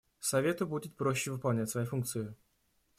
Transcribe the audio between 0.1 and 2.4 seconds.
Совету будет проще выполнять свои функции.